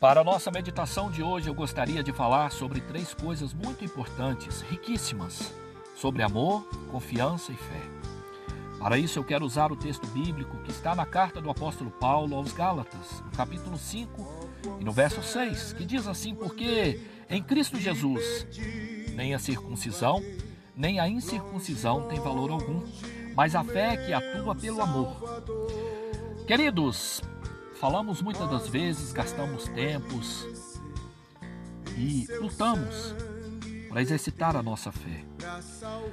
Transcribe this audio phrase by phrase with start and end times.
[0.00, 4.60] Para a nossa meditação de hoje, eu gostaria de falar sobre três coisas muito importantes,
[4.60, 5.54] riquíssimas,
[5.96, 7.80] sobre amor, confiança e fé.
[8.78, 12.36] Para isso, eu quero usar o texto bíblico que está na carta do apóstolo Paulo
[12.36, 17.00] aos Gálatas, no capítulo 5 e no verso 6, que diz assim: Porque
[17.30, 18.46] em Cristo Jesus,
[19.14, 20.22] nem a circuncisão,
[20.76, 22.82] nem a incircuncisão tem valor algum,
[23.34, 25.16] mas a fé que atua pelo amor.
[26.46, 27.22] Queridos,
[27.80, 30.46] falamos muitas das vezes, gastamos tempos
[31.96, 33.14] e lutamos
[33.88, 35.24] para exercitar a nossa fé.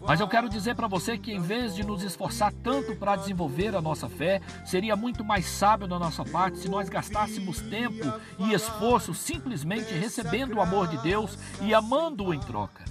[0.00, 3.74] Mas eu quero dizer para você que em vez de nos esforçar tanto para desenvolver
[3.74, 8.52] a nossa fé, seria muito mais sábio da nossa parte se nós gastássemos tempo e
[8.52, 12.84] esforço simplesmente recebendo o amor de Deus e amando-o em troca.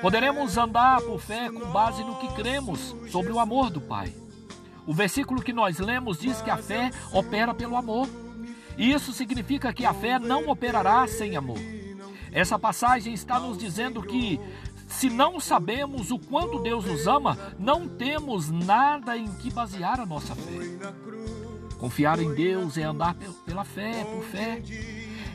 [0.00, 4.12] Poderemos andar por fé com base no que cremos sobre o amor do Pai.
[4.86, 8.08] O versículo que nós lemos diz que a fé opera pelo amor.
[8.78, 11.58] E isso significa que a fé não operará sem amor.
[12.30, 14.38] Essa passagem está nos dizendo que
[14.86, 20.06] se não sabemos o quanto Deus nos ama, não temos nada em que basear a
[20.06, 20.52] nossa fé.
[21.78, 24.62] Confiar em Deus é andar pela fé, por fé.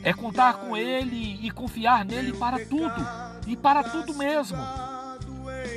[0.02, 3.06] É contar com Ele e confiar nele para tudo
[3.46, 4.58] e para tudo mesmo.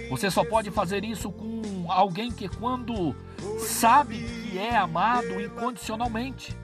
[0.10, 3.16] Você só pode fazer isso com alguém que, quando
[3.60, 6.56] sabe que é amado incondicionalmente,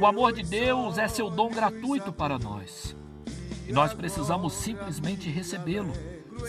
[0.00, 2.96] o amor de Deus é seu dom gratuito para nós.
[3.66, 5.92] E nós precisamos simplesmente recebê-lo,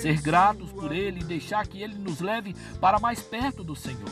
[0.01, 4.09] ser gratos por ele e deixar que ele nos leve para mais perto do Senhor.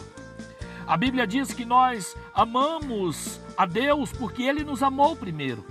[0.86, 5.66] A Bíblia diz que nós amamos a Deus porque ele nos amou primeiro.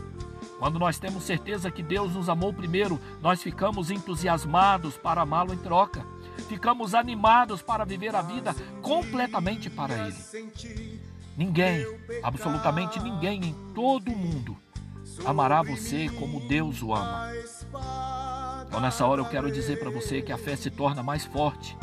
[0.58, 5.58] Quando nós temos certeza que Deus nos amou primeiro, nós ficamos entusiasmados para amá-lo em
[5.58, 6.04] troca.
[6.48, 10.16] Ficamos animados para viver a vida completamente para Ele.
[11.36, 11.86] Ninguém,
[12.22, 14.56] absolutamente ninguém em todo o mundo,
[15.24, 17.30] amará você como Deus o ama.
[18.66, 21.76] Então, nessa hora, eu quero dizer para você que a fé se torna mais forte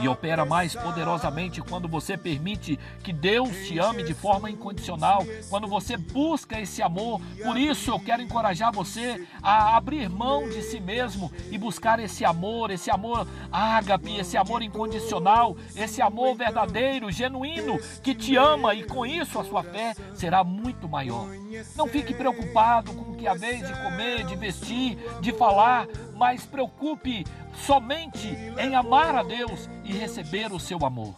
[0.00, 5.66] e opera mais poderosamente quando você permite que Deus te ame de forma incondicional, quando
[5.66, 7.20] você busca esse amor.
[7.42, 12.24] Por isso eu quero encorajar você a abrir mão de si mesmo e buscar esse
[12.24, 18.84] amor, esse amor ágape, esse amor incondicional, esse amor verdadeiro, genuíno, que te ama e
[18.84, 21.28] com isso a sua fé será muito maior.
[21.76, 27.24] Não fique preocupado com a vez de comer, de vestir, de falar, mas preocupe
[27.54, 28.28] somente
[28.58, 31.14] em amar a Deus e receber o seu amor.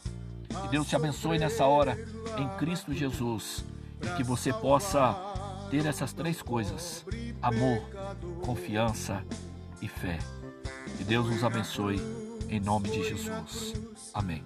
[0.49, 1.99] Que Deus te abençoe nessa hora
[2.39, 3.65] em Cristo Jesus
[4.03, 5.17] e que você possa
[5.71, 7.05] ter essas três coisas:
[7.43, 7.83] amor,
[8.43, 9.25] confiança
[9.81, 10.19] e fé.
[10.97, 12.01] Que Deus nos abençoe
[12.49, 13.75] em nome de Jesus.
[14.13, 14.45] Amém.